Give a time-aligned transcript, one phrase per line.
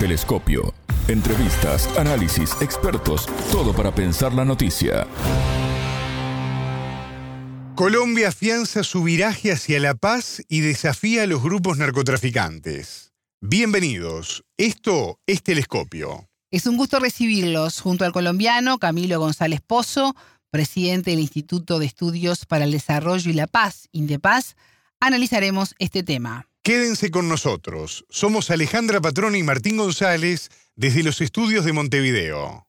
[0.00, 0.72] Telescopio.
[1.08, 5.06] Entrevistas, análisis, expertos, todo para pensar la noticia.
[7.74, 13.12] Colombia afianza su viraje hacia la paz y desafía a los grupos narcotraficantes.
[13.42, 16.30] Bienvenidos, esto es Telescopio.
[16.50, 20.16] Es un gusto recibirlos junto al colombiano Camilo González Pozo,
[20.50, 24.56] presidente del Instituto de Estudios para el Desarrollo y la Paz, Indepaz.
[24.98, 26.49] Analizaremos este tema.
[26.62, 28.04] Quédense con nosotros.
[28.10, 32.66] Somos Alejandra Patrón y Martín González desde los estudios de Montevideo.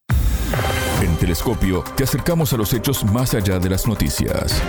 [1.01, 4.61] En Telescopio te acercamos a los hechos más allá de las noticias.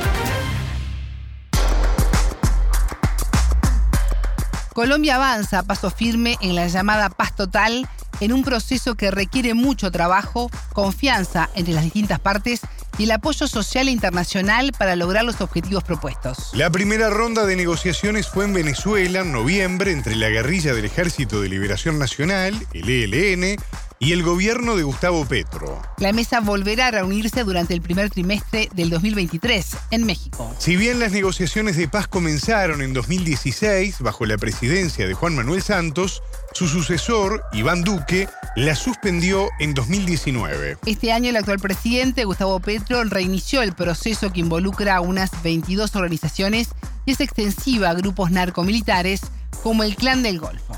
[4.74, 9.54] Colombia avanza a paso firme en la llamada paz total en un proceso que requiere
[9.54, 12.60] mucho trabajo, confianza entre las distintas partes
[12.98, 16.50] y el apoyo social e internacional para lograr los objetivos propuestos.
[16.54, 21.40] La primera ronda de negociaciones fue en Venezuela en noviembre entre la guerrilla del Ejército
[21.40, 23.56] de Liberación Nacional, el ELN,
[24.02, 25.80] y el gobierno de Gustavo Petro.
[25.98, 30.52] La mesa volverá a reunirse durante el primer trimestre del 2023 en México.
[30.58, 35.62] Si bien las negociaciones de paz comenzaron en 2016 bajo la presidencia de Juan Manuel
[35.62, 36.20] Santos,
[36.52, 40.78] su sucesor, Iván Duque, la suspendió en 2019.
[40.84, 45.94] Este año el actual presidente, Gustavo Petro, reinició el proceso que involucra a unas 22
[45.94, 46.70] organizaciones
[47.06, 49.20] y es extensiva a grupos narcomilitares
[49.62, 50.76] como el Clan del Golfo.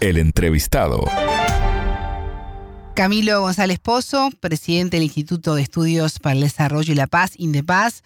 [0.00, 1.04] El entrevistado.
[2.98, 8.02] Camilo González Pozo, presidente del Instituto de Estudios para el Desarrollo y la Paz, Indepaz.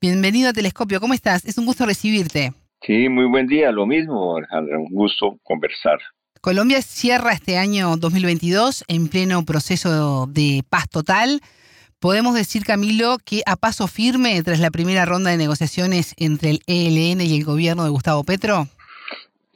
[0.00, 1.44] Bienvenido a Telescopio, ¿cómo estás?
[1.44, 2.52] Es un gusto recibirte.
[2.84, 6.00] Sí, muy buen día, lo mismo, Alejandra, un gusto conversar.
[6.40, 11.40] Colombia cierra este año 2022 en pleno proceso de paz total.
[12.00, 16.62] Podemos decir, Camilo, que a paso firme tras la primera ronda de negociaciones entre el
[16.66, 18.66] ELN y el gobierno de Gustavo Petro.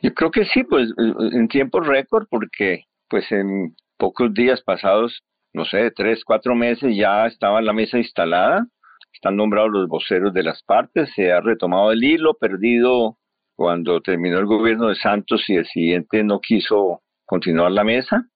[0.01, 0.91] Yo creo que sí, pues
[1.33, 7.27] en tiempo récord, porque pues en pocos días pasados, no sé, tres, cuatro meses, ya
[7.27, 8.67] estaba la mesa instalada,
[9.13, 13.17] están nombrados los voceros de las partes, se ha retomado el hilo perdido
[13.55, 18.27] cuando terminó el gobierno de Santos y el siguiente no quiso continuar la mesa.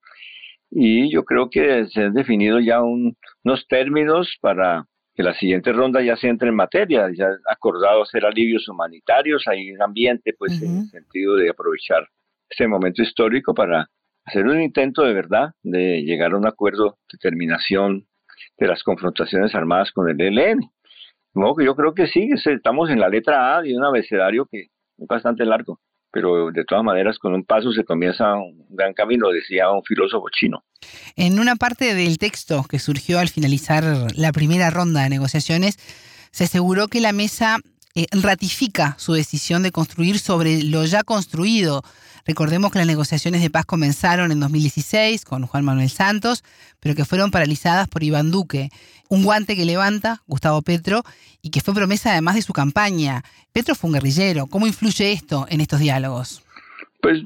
[0.71, 6.01] Y yo creo que se han definido ya unos términos para que la siguiente ronda
[6.01, 10.79] ya se entre en materia, ya acordado hacer alivios humanitarios, hay un ambiente pues en
[10.79, 12.09] el sentido de aprovechar
[12.49, 13.89] este momento histórico para
[14.25, 18.07] hacer un intento de verdad de llegar a un acuerdo de terminación
[18.59, 20.61] de las confrontaciones armadas con el ELN.
[21.57, 25.07] que yo creo que sí, estamos en la letra A de un abecedario que es
[25.07, 29.71] bastante largo, pero de todas maneras con un paso se comienza un gran camino, decía
[29.71, 30.65] un filósofo chino.
[31.17, 33.85] En una parte del texto que surgió al finalizar
[34.17, 35.77] la primera ronda de negociaciones,
[36.33, 37.59] se aseguró que la mesa
[37.95, 41.83] eh, ratifica su decisión de construir sobre lo ya construido
[42.27, 46.45] Recordemos que las negociaciones de paz comenzaron en 2016 con Juan Manuel Santos,
[46.79, 48.69] pero que fueron paralizadas por Iván Duque.
[49.09, 51.03] Un guante que levanta Gustavo Petro
[51.43, 53.23] y que fue promesa además de su campaña.
[53.53, 54.47] Petro fue un guerrillero.
[54.47, 56.45] ¿Cómo influye esto en estos diálogos?
[57.01, 57.19] Pues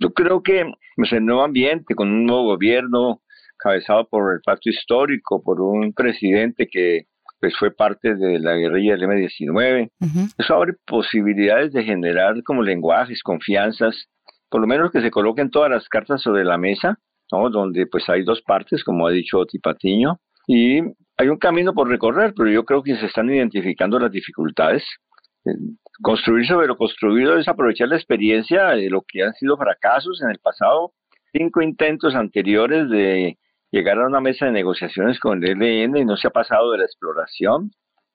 [0.00, 3.22] yo creo que el nuevo ambiente, con un nuevo gobierno
[3.56, 7.06] cabezado por el pacto histórico, por un presidente que
[7.40, 9.90] pues fue parte de la guerrilla del M-19.
[10.38, 14.08] Eso abre posibilidades de generar como lenguajes, confianzas
[14.50, 16.98] por lo menos que se coloquen todas las cartas sobre la mesa,
[17.32, 17.48] ¿no?
[17.48, 20.80] donde pues hay dos partes, como ha dicho Tipatiño, y
[21.16, 24.82] hay un camino por recorrer, pero yo creo que se están identificando las dificultades.
[25.46, 25.52] Eh,
[26.02, 30.30] construir sobre lo construido es aprovechar la experiencia de lo que han sido fracasos en
[30.30, 30.92] el pasado,
[31.32, 33.38] cinco intentos anteriores de
[33.70, 36.78] llegar a una mesa de negociaciones con el ELN y no se ha pasado de
[36.78, 37.70] la exploración.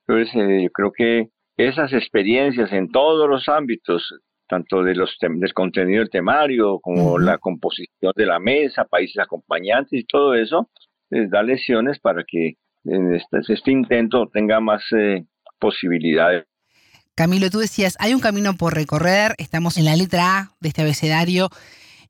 [0.08, 4.14] Entonces, eh, yo creo que esas experiencias en todos los ámbitos,
[4.48, 9.94] tanto de los del contenido del temario como la composición de la mesa, países acompañantes
[9.94, 10.70] y todo eso,
[11.10, 15.26] les da lesiones para que en este, este intento tenga más eh,
[15.60, 16.46] posibilidades.
[17.16, 20.82] Camilo, tú decías, hay un camino por recorrer, estamos en la letra A de este
[20.82, 21.50] abecedario.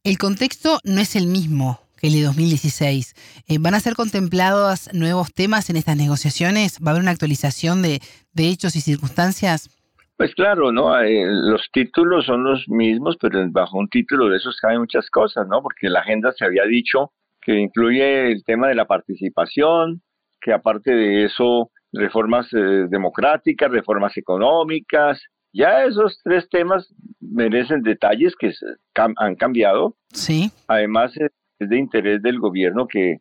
[0.03, 3.43] El contexto no es el mismo el de 2016.
[3.47, 6.79] Eh, ¿Van a ser contemplados nuevos temas en estas negociaciones?
[6.79, 8.01] ¿Va a haber una actualización de,
[8.33, 9.69] de hechos y circunstancias?
[10.17, 10.97] Pues claro, ¿no?
[11.01, 15.45] Eh, los títulos son los mismos, pero bajo un título de esos caben muchas cosas,
[15.47, 15.61] ¿no?
[15.61, 17.11] Porque la agenda se había dicho
[17.41, 20.01] que incluye el tema de la participación,
[20.41, 25.21] que aparte de eso, reformas eh, democráticas, reformas económicas.
[25.53, 28.51] Ya esos tres temas merecen detalles que
[28.95, 29.95] han cambiado.
[30.11, 30.51] Sí.
[30.67, 31.13] Además,
[31.59, 33.17] es de interés del gobierno que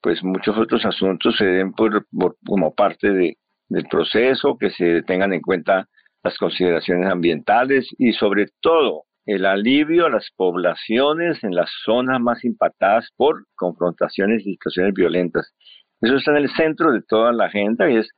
[0.00, 2.06] pues muchos otros asuntos se den por,
[2.46, 3.38] como parte de,
[3.68, 5.88] del proceso, que se tengan en cuenta
[6.22, 12.44] las consideraciones ambientales y sobre todo el alivio a las poblaciones en las zonas más
[12.44, 15.54] impactadas por confrontaciones y situaciones violentas.
[16.00, 18.10] Eso está en el centro de toda la agenda y es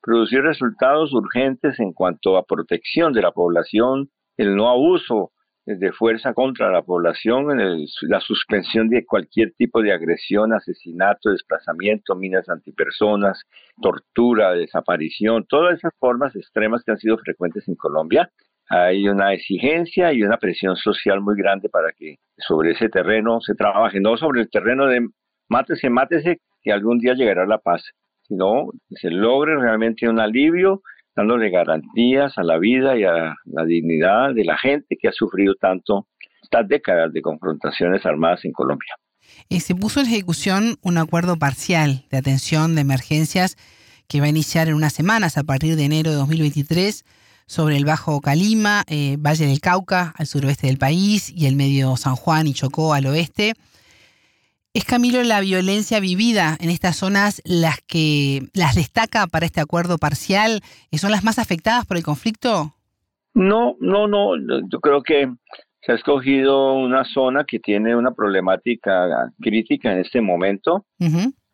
[0.00, 5.32] producir resultados urgentes en cuanto a protección de la población, el no abuso
[5.66, 7.46] de fuerza contra la población,
[8.02, 13.42] la suspensión de cualquier tipo de agresión, asesinato, desplazamiento, minas antipersonas,
[13.80, 18.30] tortura, desaparición, todas esas formas extremas que han sido frecuentes en Colombia.
[18.68, 23.54] Hay una exigencia y una presión social muy grande para que sobre ese terreno se
[23.54, 25.08] trabaje, no sobre el terreno de
[25.48, 27.82] mátese, mátese, que algún día llegará la paz,
[28.22, 30.82] sino que se logre realmente un alivio
[31.16, 35.54] dándole garantías a la vida y a la dignidad de la gente que ha sufrido
[35.54, 36.08] tanto
[36.42, 38.94] estas décadas de confrontaciones armadas en Colombia.
[39.48, 43.56] Y se puso en ejecución un acuerdo parcial de atención de emergencias
[44.08, 47.04] que va a iniciar en unas semanas a partir de enero de 2023
[47.46, 51.96] sobre el Bajo Calima, eh, Valle del Cauca al suroeste del país y el medio
[51.96, 53.54] San Juan y Chocó al oeste.
[54.76, 59.98] ¿Es Camilo la violencia vivida en estas zonas las que las destaca para este acuerdo
[59.98, 60.62] parcial?
[60.90, 62.74] ¿Son las más afectadas por el conflicto?
[63.34, 64.32] No, no, no.
[64.68, 65.32] Yo creo que
[65.80, 70.84] se ha escogido una zona que tiene una problemática crítica en este momento.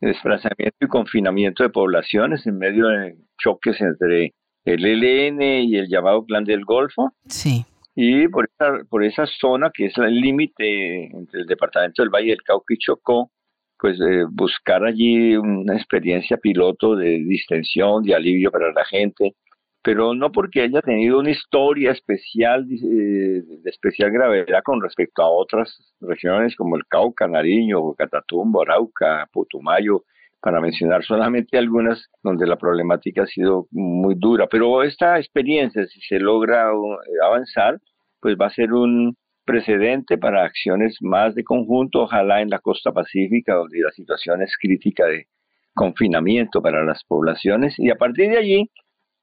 [0.00, 4.32] Desplazamiento y confinamiento de poblaciones en medio de choques entre
[4.64, 7.12] el ELN y el llamado Clan del Golfo.
[7.26, 7.66] Sí
[8.02, 12.30] y por esa, por esa zona que es el límite entre el departamento del Valle
[12.30, 13.30] del Cauca y Chocó,
[13.78, 19.34] pues eh, buscar allí una experiencia piloto de distensión, de alivio para la gente,
[19.82, 25.28] pero no porque haya tenido una historia especial, eh, de especial gravedad con respecto a
[25.28, 30.04] otras regiones como el Cauca, Nariño, Catatumbo, Arauca, Putumayo,
[30.40, 34.46] para mencionar solamente algunas donde la problemática ha sido muy dura.
[34.46, 37.78] Pero esta experiencia, si se logra uh, avanzar,
[38.20, 42.92] pues va a ser un precedente para acciones más de conjunto, ojalá en la costa
[42.92, 45.26] pacífica, donde la situación es crítica de
[45.74, 48.70] confinamiento para las poblaciones, y a partir de allí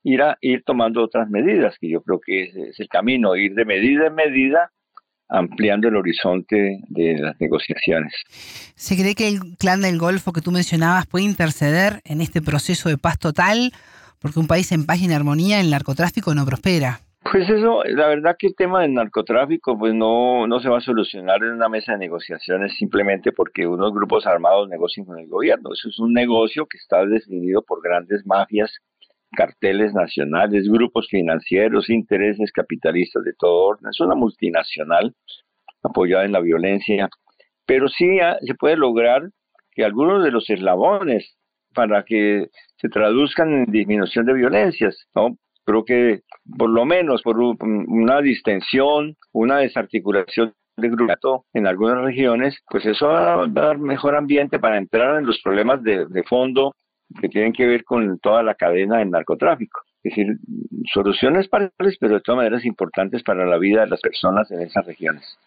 [0.03, 3.65] ir, a, ir tomando otras medidas, que yo creo que es el camino, ir de
[3.65, 4.71] medida en medida
[5.29, 8.13] ampliando el horizonte de las negociaciones.
[8.75, 12.89] ¿Se cree que el clan del Golfo que tú mencionabas puede interceder en este proceso
[12.89, 13.73] de paz total?
[14.19, 17.01] Porque un país en paz y en armonía, el narcotráfico no prospera.
[17.31, 20.81] Pues eso, la verdad que el tema del narcotráfico pues no, no se va a
[20.81, 25.71] solucionar en una mesa de negociaciones simplemente porque unos grupos armados negocien con el gobierno.
[25.73, 28.71] Eso es un negocio que está definido por grandes mafias
[29.35, 33.89] carteles nacionales, grupos financieros, intereses capitalistas de todo orden.
[33.89, 35.13] Es una multinacional
[35.83, 37.09] apoyada en la violencia,
[37.65, 39.29] pero sí se puede lograr
[39.71, 41.35] que algunos de los eslabones
[41.73, 42.47] para que
[42.77, 45.37] se traduzcan en disminución de violencias, ¿no?
[45.67, 46.21] Creo que
[46.57, 53.07] por lo menos por una distensión, una desarticulación de grupo en algunas regiones, pues eso
[53.07, 56.73] va a dar mejor ambiente para entrar en los problemas de, de fondo
[57.19, 59.81] que tienen que ver con toda la cadena del narcotráfico.
[60.03, 60.37] Es decir,
[60.93, 64.85] soluciones parciales, pero de todas maneras importantes para la vida de las personas en esas
[64.85, 65.37] regiones.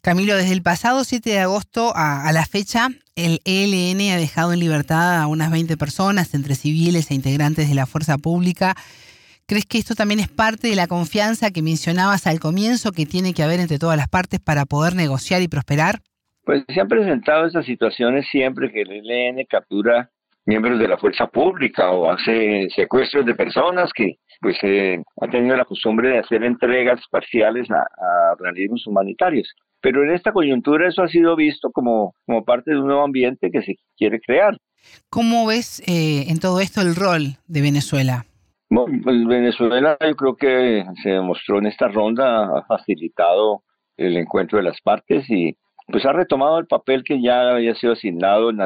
[0.00, 4.58] Camilo, desde el pasado 7 de agosto a, la fecha, el ELN ha dejado en
[4.58, 8.74] libertad a unas 20 personas, entre civiles e integrantes de la fuerza pública.
[9.46, 13.34] ¿Crees que esto también es parte de la confianza que mencionabas al comienzo que tiene
[13.34, 16.00] que haber entre todas las partes para poder negociar y prosperar?
[16.44, 20.10] Pues se han presentado esas situaciones siempre que el ELN captura
[20.46, 25.56] miembros de la fuerza pública o hace secuestros de personas que pues eh, ha tenido
[25.56, 27.84] la costumbre de hacer entregas parciales a,
[28.32, 29.48] organismos humanitarios.
[29.80, 33.50] Pero en esta coyuntura eso ha sido visto como, como parte de un nuevo ambiente
[33.50, 34.56] que se quiere crear.
[35.10, 38.24] ¿Cómo ves eh, en todo esto el rol de Venezuela?
[38.74, 43.62] Bueno, Venezuela yo creo que se demostró en esta ronda, ha facilitado
[43.96, 47.92] el encuentro de las partes y pues ha retomado el papel que ya había sido
[47.92, 48.60] asignado en,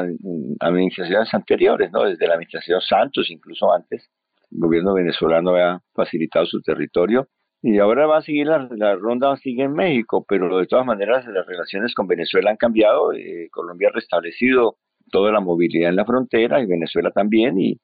[0.61, 2.05] administraciones anteriores, ¿no?
[2.05, 4.09] Desde la administración Santos, incluso antes,
[4.51, 7.27] el gobierno venezolano había facilitado su territorio
[7.61, 11.23] y ahora va a seguir la, la ronda sigue en México, pero de todas maneras
[11.27, 13.13] las relaciones con Venezuela han cambiado.
[13.13, 14.77] Eh, Colombia ha restablecido
[15.11, 17.79] toda la movilidad en la frontera y Venezuela también y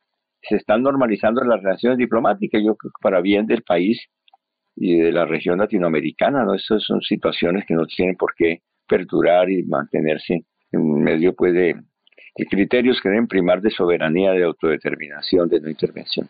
[0.47, 3.99] se están normalizando las relaciones diplomáticas, yo creo que para bien del país
[4.75, 6.53] y de la región latinoamericana, ¿no?
[6.53, 11.75] Esas son situaciones que no tienen por qué perdurar y mantenerse en medio pues, de,
[12.49, 16.27] criterios que deben primar de soberanía, de autodeterminación, de no intervención.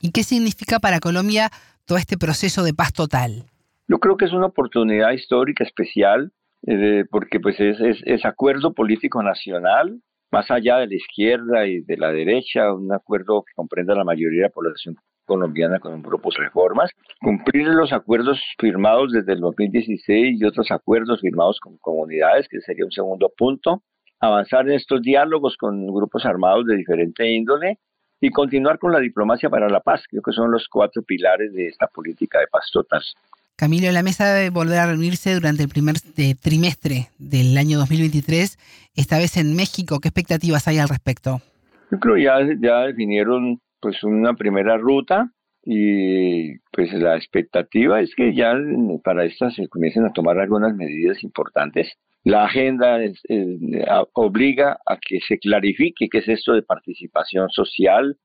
[0.00, 1.50] ¿Y qué significa para Colombia
[1.84, 3.44] todo este proceso de paz total?
[3.88, 6.32] Yo creo que es una oportunidad histórica especial
[6.66, 11.96] eh, porque pues es, es, acuerdo político nacional, más allá de la izquierda y de
[11.96, 16.90] la derecha, un acuerdo que comprenda la mayoría de la población colombiana con grupos reformas,
[17.20, 22.86] cumplir los acuerdos firmados desde el 2016 y otros acuerdos firmados con comunidades, que sería
[22.86, 23.82] un segundo punto,
[24.20, 27.78] avanzar en estos diálogos con grupos armados de diferente índole
[28.20, 30.02] y continuar con la diplomacia para la paz.
[30.08, 33.02] Creo que son los cuatro pilares de esta política de paz total.
[33.58, 38.56] Camilo, la mesa debe volver a reunirse durante el primer eh, trimestre del año 2023,
[38.94, 39.98] esta vez en México.
[39.98, 41.40] ¿Qué expectativas hay al respecto?
[41.90, 45.32] Yo creo ya ya definieron pues una primera ruta
[45.64, 48.54] y pues la expectativa es que ya
[49.02, 51.88] para esta se comiencen a tomar algunas medidas importantes
[52.24, 52.98] la agenda
[54.12, 58.18] obliga a que se clarifique qué es esto de participación social,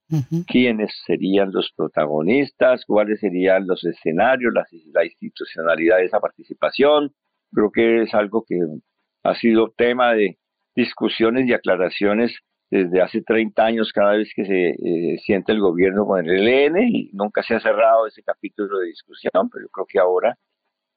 [0.48, 7.14] quiénes serían los protagonistas, cuáles serían los escenarios, la, institucionalidad de esa participación.
[7.52, 8.58] Creo que es algo que
[9.24, 10.38] ha sido tema de
[10.76, 12.36] discusiones y aclaraciones
[12.72, 16.88] desde hace 30 años cada vez que se eh, siente el gobierno con el ELN
[16.88, 20.36] y nunca se ha cerrado ese capítulo de discusión, pero yo creo que ahora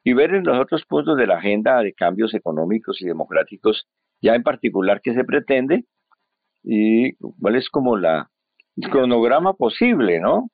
[0.07, 3.89] y ver en los otros puntos de la agenda de cambios económicos y democráticos,
[4.23, 5.85] ya en particular qué se pretende
[6.63, 8.31] y cuál es como la,
[8.77, 10.49] el cronograma posible, ¿no?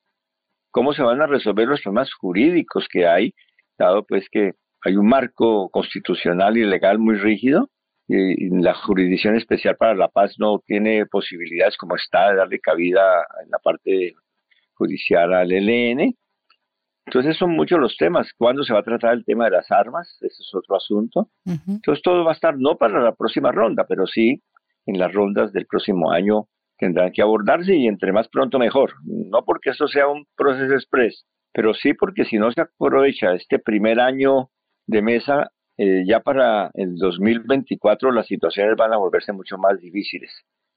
[0.70, 3.34] Cómo se van a resolver los problemas jurídicos que hay,
[3.76, 4.52] dado pues que
[4.86, 7.68] hay un marco constitucional y legal muy rígido
[8.08, 13.26] y la jurisdicción especial para la paz no tiene posibilidades como está de darle cabida
[13.44, 14.14] en la parte
[14.72, 16.16] judicial al ELN
[17.06, 18.32] entonces son muchos los temas.
[18.36, 20.16] ¿Cuándo se va a tratar el tema de las armas?
[20.20, 21.28] Ese es otro asunto.
[21.44, 24.42] Entonces todo va a estar no para la próxima ronda, pero sí
[24.86, 26.46] en las rondas del próximo año
[26.78, 28.92] tendrán que abordarse y entre más pronto mejor.
[29.04, 33.58] No porque esto sea un proceso express, pero sí porque si no se aprovecha este
[33.58, 34.50] primer año
[34.86, 40.30] de mesa, eh, ya para el 2024 las situaciones van a volverse mucho más difíciles.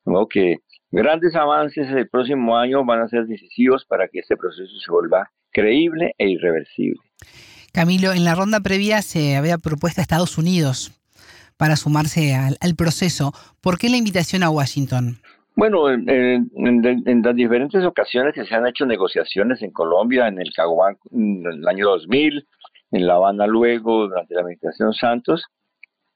[0.06, 0.58] De modo que
[0.92, 5.32] grandes avances el próximo año van a ser decisivos para que este proceso se vuelva
[5.56, 7.00] creíble e irreversible.
[7.72, 10.92] Camilo, en la ronda previa se había propuesto a Estados Unidos
[11.58, 13.32] para sumarse al, proceso.
[13.62, 15.18] ¿Por qué la invitación a Washington?
[15.56, 20.98] Bueno, en, las diferentes ocasiones que se han hecho negociaciones en Colombia, en el Caguán
[21.12, 22.46] en el año 2000,
[22.92, 25.46] en La Habana luego, durante la administración Santos,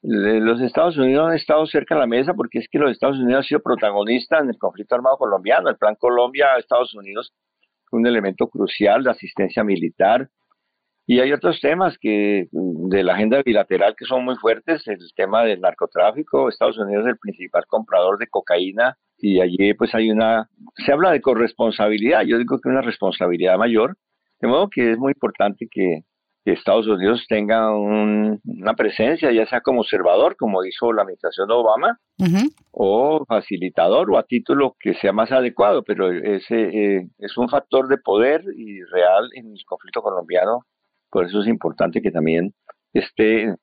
[0.02, 3.44] los Estados Unidos han estado cerca de la mesa porque es que los Estados Unidos
[3.44, 5.70] han sido protagonistas en el conflicto armado colombiano.
[5.70, 7.34] El Plan Colombia, Estados Unidos
[7.92, 10.30] un elemento crucial, de asistencia militar.
[11.06, 15.44] Y hay otros temas que de la agenda bilateral que son muy fuertes, el tema
[15.44, 20.48] del narcotráfico, Estados Unidos es el principal comprador de cocaína y allí pues hay una,
[20.76, 23.98] se habla de corresponsabilidad, yo digo que una responsabilidad mayor,
[24.40, 26.04] de modo que es muy importante que,
[26.46, 32.00] Estados Unidos tenga una presencia, ya sea como observador, como hizo la administración de Obama,
[32.72, 37.88] o facilitador, o a título que sea más adecuado, pero ese eh, es un factor
[37.88, 40.66] de poder y real en el conflicto colombiano,
[41.10, 42.54] por eso es importante que también
[42.94, 43.54] esté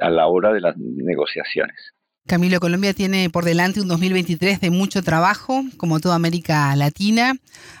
[0.00, 1.95] a la hora de las negociaciones.
[2.26, 7.34] Camilo, Colombia tiene por delante un 2023 de mucho trabajo, como toda América Latina.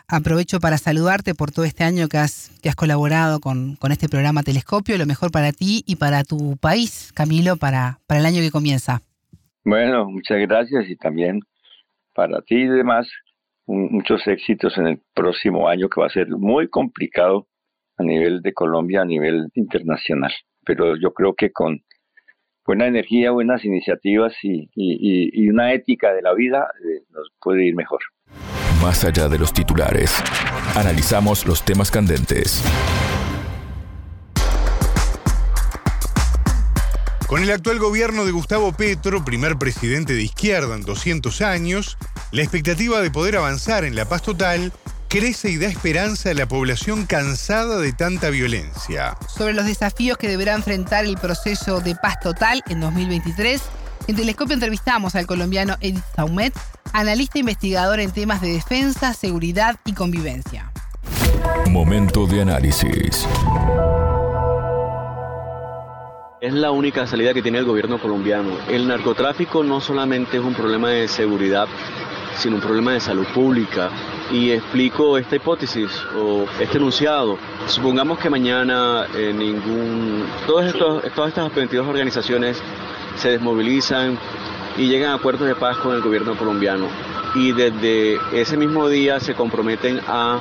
[0.06, 4.08] Aprovecho para saludarte por todo este año que has, que has colaborado con, con este
[4.08, 4.98] programa Telescopio.
[4.98, 9.02] Lo mejor para ti y para tu país, Camilo, para, para el año que comienza.
[9.64, 11.40] Bueno, muchas gracias y también
[12.14, 13.10] para ti y demás,
[13.66, 17.48] muchos éxitos en el próximo año que va a ser muy complicado
[17.98, 20.32] a nivel de Colombia, a nivel internacional.
[20.64, 21.80] Pero yo creo que con
[22.66, 28.00] buena energía, buenas iniciativas y, una ética de la vida, eh, nos puede ir mejor.
[28.82, 30.12] Más allá de los titulares,
[30.74, 32.62] analizamos los temas candentes.
[37.26, 41.96] Con el actual gobierno de Gustavo Petro, primer presidente de izquierda en 200 años,
[42.30, 44.72] la expectativa de poder avanzar en la paz total
[45.08, 49.16] crece y da esperanza a la población cansada de tanta violencia.
[49.28, 53.62] Sobre los desafíos que deberá enfrentar el proceso de paz total en 2023,
[54.08, 56.54] en Telescopio entrevistamos al colombiano Edith Saumet,
[56.92, 60.70] analista investigador en temas de defensa, seguridad y convivencia.
[61.68, 63.26] Momento de análisis.
[66.40, 68.50] Es la única salida que tiene el gobierno colombiano.
[68.68, 71.66] El narcotráfico no solamente es un problema de seguridad,
[72.36, 73.90] sino un problema de salud pública.
[74.32, 77.38] Y explico esta hipótesis o este enunciado.
[77.66, 82.60] Supongamos que mañana eh, ningún, todos estos, todas estas 22 organizaciones
[83.16, 84.18] se desmovilizan
[84.76, 86.86] y llegan a acuerdos de paz con el gobierno colombiano.
[87.34, 90.40] Y desde ese mismo día se comprometen a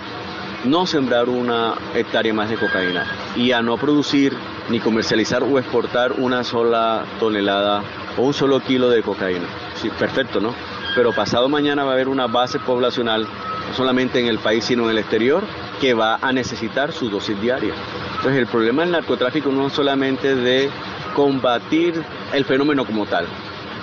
[0.64, 4.34] no sembrar una hectárea más de cocaína y a no producir
[4.70, 7.84] ni comercializar o exportar una sola tonelada
[8.18, 9.46] o un solo kilo de cocaína.
[9.76, 10.56] Sí, perfecto, ¿no?
[10.96, 13.28] pero pasado mañana va a haber una base poblacional,
[13.68, 15.44] no solamente en el país, sino en el exterior,
[15.80, 17.74] que va a necesitar su dosis diaria.
[18.18, 20.70] Entonces el problema del narcotráfico no es solamente de
[21.16, 22.02] combatir
[22.34, 23.26] el fenómeno como tal,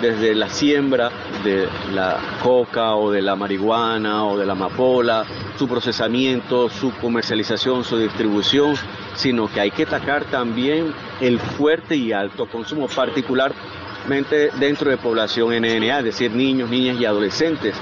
[0.01, 1.09] desde la siembra
[1.43, 5.25] de la coca o de la marihuana o de la amapola,
[5.57, 8.75] su procesamiento, su comercialización, su distribución,
[9.15, 15.53] sino que hay que atacar también el fuerte y alto consumo, particularmente dentro de población
[15.61, 17.75] NNA, es decir, niños, niñas y adolescentes,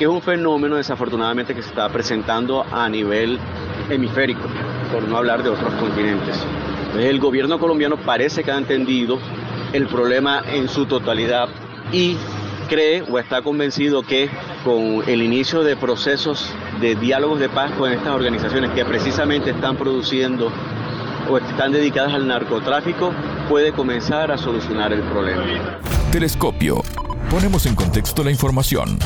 [0.00, 3.38] que es un fenómeno desafortunadamente que se está presentando a nivel
[3.90, 4.48] hemisférico,
[4.90, 6.38] por no hablar de otros continentes.
[6.98, 9.18] El gobierno colombiano parece que ha entendido
[9.74, 11.50] el problema en su totalidad
[11.92, 12.16] y
[12.66, 14.30] cree o está convencido que
[14.64, 19.76] con el inicio de procesos de diálogos de paz con estas organizaciones que precisamente están
[19.76, 20.50] produciendo
[21.30, 23.12] o están dedicadas al narcotráfico,
[23.50, 25.44] puede comenzar a solucionar el problema.
[26.10, 26.82] Telescopio.
[27.28, 28.98] Ponemos en contexto la información.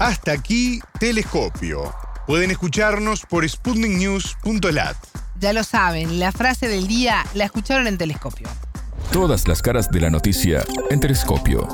[0.00, 1.92] Hasta aquí, Telescopio.
[2.26, 4.96] Pueden escucharnos por sputniknews.lat.
[5.38, 8.48] Ya lo saben, la frase del día la escucharon en Telescopio.
[9.12, 11.68] Todas las caras de la noticia en Telescopio.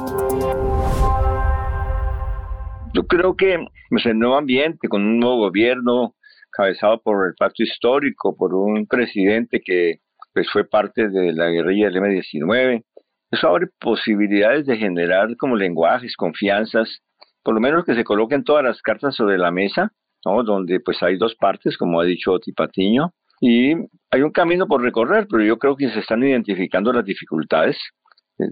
[2.95, 6.16] Yo creo que pues, el nuevo ambiente, con un nuevo gobierno,
[6.50, 10.00] cabezado por el pacto histórico, por un presidente que
[10.35, 12.83] pues, fue parte de la guerrilla del M-19,
[13.30, 17.02] eso abre posibilidades de generar como lenguajes, confianzas,
[17.47, 19.93] por lo menos que se coloquen todas las cartas sobre la mesa,
[20.25, 20.43] ¿no?
[20.43, 23.73] donde pues hay dos partes, como ha dicho Tipatiño, y
[24.11, 27.79] hay un camino por recorrer, pero yo creo que se están identificando las dificultades.
[28.41, 28.47] Eh,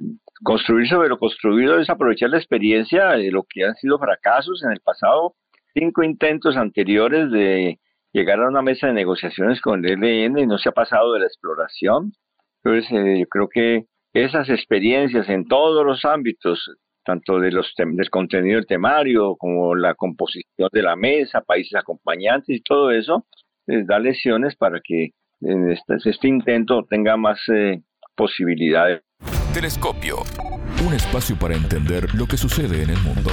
[0.45, 4.71] construir sobre lo construido es aprovechar la experiencia de lo que han sido fracasos en
[4.71, 5.35] el pasado,
[5.75, 7.81] cinco intentos anteriores de
[8.13, 11.19] llegar a una mesa de negociaciones con el ELN y no se ha pasado de
[11.19, 12.13] la exploración.
[12.63, 16.71] Entonces, eh, yo creo que esas experiencias en todos los ámbitos,
[17.05, 22.57] tanto de los del contenido del temario como la composición de la mesa, países acompañantes
[22.57, 23.27] y todo eso,
[23.67, 27.83] da lesiones para que este, este intento tenga más eh,
[28.15, 29.03] posibilidades.
[29.53, 30.17] Telescopio,
[30.87, 33.31] un espacio para entender lo que sucede en el mundo.